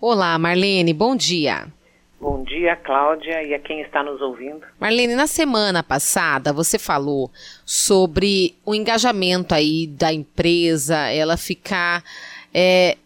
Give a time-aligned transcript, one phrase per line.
[0.00, 1.66] Olá, Marlene, bom dia.
[2.18, 4.62] Bom dia, Cláudia, e a quem está nos ouvindo.
[4.80, 7.30] Marlene, na semana passada você falou
[7.66, 12.02] sobre o engajamento aí da empresa, ela ficar
[12.54, 12.96] é,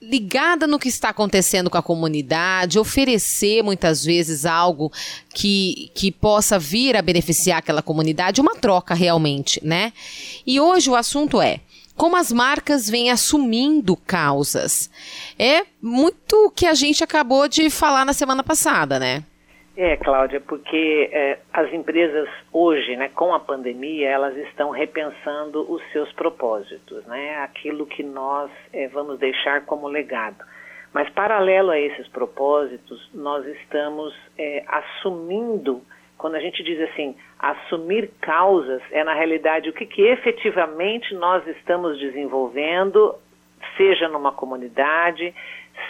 [0.00, 4.92] ligada no que está acontecendo com a comunidade, oferecer muitas vezes algo
[5.34, 9.92] que, que possa vir a beneficiar aquela comunidade, uma troca realmente, né?
[10.46, 11.58] E hoje o assunto é
[11.96, 14.90] como as marcas vêm assumindo causas.
[15.38, 19.24] É muito o que a gente acabou de falar na semana passada, né?
[19.76, 25.82] É, Cláudia, porque é, as empresas hoje, né, com a pandemia, elas estão repensando os
[25.92, 30.42] seus propósitos, né, aquilo que nós é, vamos deixar como legado.
[30.94, 35.82] Mas, paralelo a esses propósitos, nós estamos é, assumindo,
[36.18, 41.46] quando a gente diz assim, assumir causas, é na realidade o que, que efetivamente nós
[41.46, 43.14] estamos desenvolvendo,
[43.76, 45.34] seja numa comunidade,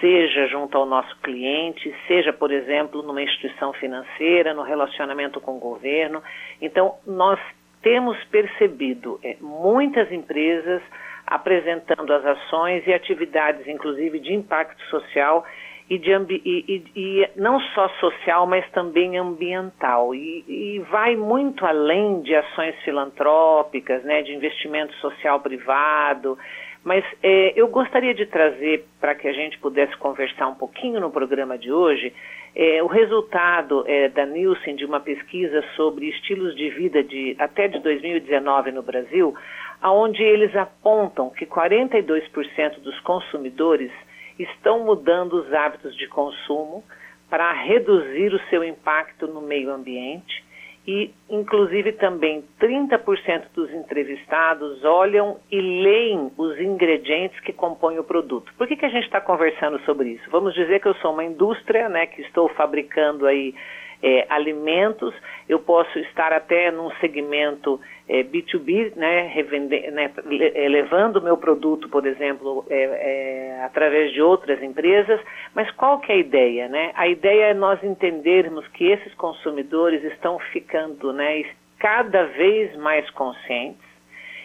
[0.00, 5.60] seja junto ao nosso cliente, seja, por exemplo, numa instituição financeira, no relacionamento com o
[5.60, 6.22] governo.
[6.60, 7.38] Então, nós
[7.82, 10.82] temos percebido é, muitas empresas
[11.26, 15.44] apresentando as ações e atividades, inclusive de impacto social
[15.88, 20.14] e, de e, e, e não só social, mas também ambiental.
[20.14, 26.38] E, e, vai muito além de ações filantrópicas, né, de investimento social privado,
[26.82, 31.10] mas é, eu gostaria de trazer, para que a gente pudesse conversar um pouquinho no
[31.10, 32.12] programa de hoje,
[32.54, 37.68] é, o resultado é, da Nielsen de uma pesquisa sobre estilos de vida de até
[37.68, 39.34] de 2019 no Brasil,
[39.82, 43.90] onde eles apontam que 42% dos consumidores
[44.38, 46.84] estão mudando os hábitos de consumo
[47.28, 50.44] para reduzir o seu impacto no meio ambiente
[50.86, 58.52] e, inclusive, também 30% dos entrevistados olham e leem os ingredientes que compõem o produto.
[58.58, 60.30] Por que, que a gente está conversando sobre isso?
[60.30, 63.54] Vamos dizer que eu sou uma indústria, né, que estou fabricando aí
[64.04, 65.14] é, alimentos,
[65.48, 70.10] eu posso estar até num segmento é, B2B, né, revende, né,
[70.54, 75.18] é, levando o meu produto, por exemplo, é, é, através de outras empresas,
[75.54, 76.68] mas qual que é a ideia?
[76.68, 76.92] Né?
[76.94, 81.42] A ideia é nós entendermos que esses consumidores estão ficando né,
[81.78, 83.82] cada vez mais conscientes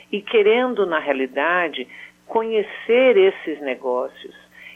[0.10, 1.86] e querendo, na realidade,
[2.26, 4.34] conhecer esses negócios,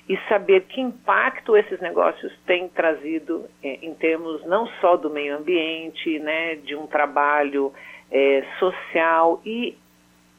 [0.07, 5.37] e saber que impacto esses negócios têm trazido é, em termos não só do meio
[5.37, 7.73] ambiente, né, de um trabalho
[8.11, 9.77] é, social e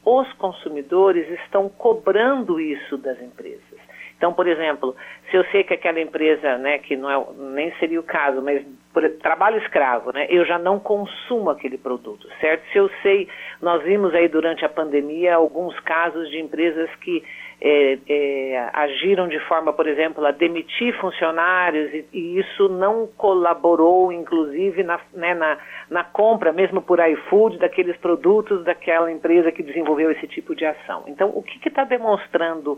[0.05, 3.85] os consumidores estão cobrando isso das empresas.
[4.17, 4.95] Então, por exemplo,
[5.29, 8.65] se eu sei que aquela empresa, né, que não é, nem seria o caso, mas
[8.93, 12.63] por, trabalho escravo, né, eu já não consumo aquele produto, certo?
[12.71, 13.27] Se eu sei,
[13.61, 17.23] nós vimos aí durante a pandemia alguns casos de empresas que
[17.61, 24.11] é, é, agiram de forma, por exemplo, a demitir funcionários e, e isso não colaborou,
[24.11, 25.57] inclusive, na, né, na,
[25.89, 31.03] na, compra, mesmo por iFood, daqueles produtos daquela empresa que desenvolveu esse tipo de ação.
[31.07, 32.77] Então, o que está demonstrando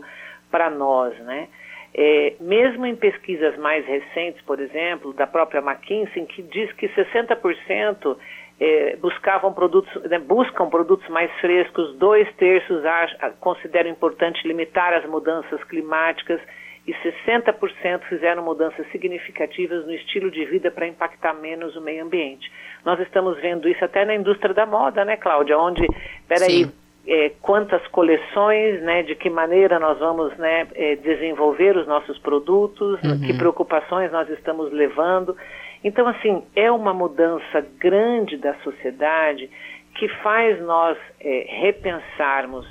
[0.50, 1.48] para nós, né?
[1.94, 8.16] É, mesmo em pesquisas mais recentes, por exemplo, da própria McKinsey, que diz que 60%
[8.60, 15.06] é, buscavam produtos, né, buscam produtos mais frescos, dois terços acham, consideram importante limitar as
[15.06, 16.40] mudanças climáticas
[16.86, 22.50] e 60% fizeram mudanças significativas no estilo de vida para impactar menos o meio ambiente.
[22.84, 25.58] Nós estamos vendo isso até na indústria da moda, né, Cláudia?
[25.58, 25.86] Onde,
[26.26, 26.66] peraí,
[27.06, 32.98] é, quantas coleções, né, de que maneira nós vamos né, é, desenvolver os nossos produtos,
[33.02, 33.20] uhum.
[33.20, 35.36] que preocupações nós estamos levando.
[35.82, 39.50] Então, assim, é uma mudança grande da sociedade
[39.94, 42.66] que faz nós é, repensarmos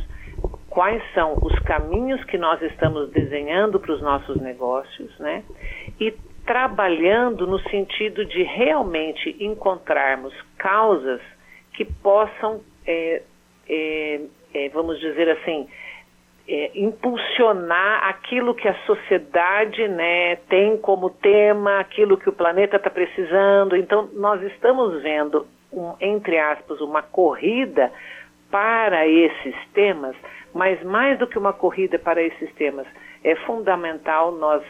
[0.70, 5.44] quais são os caminhos que nós estamos desenhando para os nossos negócios, né?
[6.00, 6.14] E
[6.46, 11.22] trabalhando no sentido de realmente encontrarmos causas
[11.74, 13.22] que possam, é,
[13.68, 14.22] é,
[14.54, 15.68] é vamos dizer assim,
[16.48, 22.90] é, impulsionar aquilo que a sociedade né, tem como tema, aquilo que o planeta está
[22.90, 23.76] precisando.
[23.76, 27.92] Então, nós estamos vendo, um, entre aspas, uma corrida
[28.50, 30.16] para esses temas,
[30.54, 32.88] mas mais do que uma corrida para esses temas,
[33.24, 34.64] é fundamental nós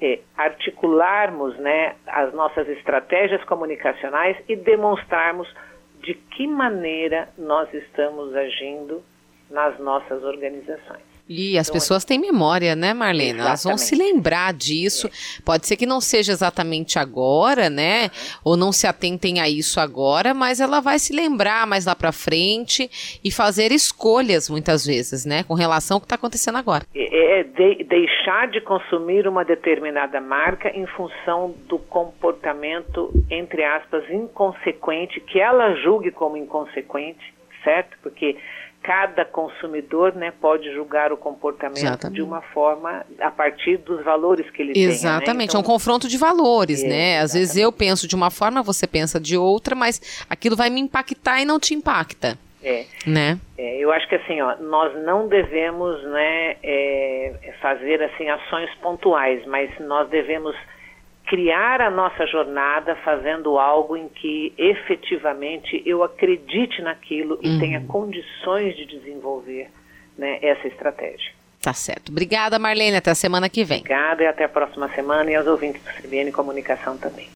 [0.00, 5.52] é, articularmos né, as nossas estratégias comunicacionais e demonstrarmos
[6.00, 9.02] de que maneira nós estamos agindo
[9.50, 11.07] nas nossas organizações.
[11.28, 13.30] E as então, pessoas têm memória, né, Marlene?
[13.30, 13.48] Exatamente.
[13.48, 15.08] Elas vão se lembrar disso.
[15.08, 15.10] É.
[15.44, 18.04] Pode ser que não seja exatamente agora, né?
[18.04, 18.40] Uhum.
[18.44, 22.12] Ou não se atentem a isso agora, mas ela vai se lembrar mais lá para
[22.12, 22.90] frente
[23.22, 26.84] e fazer escolhas muitas vezes, né, com relação ao que está acontecendo agora.
[26.94, 34.08] É, é de, deixar de consumir uma determinada marca em função do comportamento, entre aspas,
[34.10, 37.96] inconsequente, que ela julgue como inconsequente, certo?
[38.02, 38.36] Porque
[38.88, 42.16] cada consumidor né, pode julgar o comportamento Exatamente.
[42.16, 44.84] de uma forma a partir dos valores que ele tem.
[44.84, 45.44] Exatamente, né?
[45.44, 47.18] então, é um confronto de valores, é, né?
[47.18, 50.80] Às vezes eu penso de uma forma, você pensa de outra, mas aquilo vai me
[50.80, 52.38] impactar e não te impacta.
[52.64, 52.86] É.
[53.06, 53.38] Né?
[53.58, 59.44] É, eu acho que assim, ó, nós não devemos né, é, fazer assim ações pontuais,
[59.44, 60.56] mas nós devemos
[61.28, 67.58] criar a nossa jornada fazendo algo em que efetivamente eu acredite naquilo e uhum.
[67.60, 69.70] tenha condições de desenvolver
[70.16, 71.32] né, essa estratégia.
[71.60, 72.10] Tá certo.
[72.10, 72.96] Obrigada, Marlene.
[72.96, 73.78] Até a semana que vem.
[73.78, 77.26] Obrigada e até a próxima semana e aos ouvintes do CBN Comunicação também.